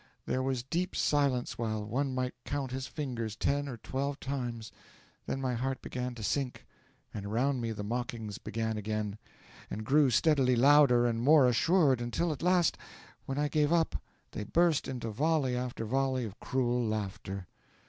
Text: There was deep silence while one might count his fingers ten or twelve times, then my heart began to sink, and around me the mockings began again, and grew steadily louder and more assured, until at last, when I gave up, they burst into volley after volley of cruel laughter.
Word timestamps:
There 0.25 0.41
was 0.41 0.63
deep 0.63 0.95
silence 0.95 1.59
while 1.59 1.85
one 1.85 2.15
might 2.15 2.33
count 2.43 2.71
his 2.71 2.87
fingers 2.87 3.35
ten 3.35 3.67
or 3.69 3.77
twelve 3.77 4.19
times, 4.19 4.71
then 5.27 5.39
my 5.39 5.53
heart 5.53 5.79
began 5.83 6.15
to 6.15 6.23
sink, 6.23 6.65
and 7.13 7.23
around 7.23 7.61
me 7.61 7.71
the 7.71 7.83
mockings 7.83 8.39
began 8.39 8.77
again, 8.79 9.19
and 9.69 9.85
grew 9.85 10.09
steadily 10.09 10.55
louder 10.55 11.05
and 11.05 11.21
more 11.21 11.45
assured, 11.45 12.01
until 12.01 12.31
at 12.31 12.41
last, 12.41 12.79
when 13.27 13.37
I 13.37 13.47
gave 13.47 13.71
up, 13.71 13.95
they 14.31 14.43
burst 14.43 14.87
into 14.87 15.11
volley 15.11 15.55
after 15.55 15.85
volley 15.85 16.25
of 16.25 16.39
cruel 16.39 16.83
laughter. 16.83 17.45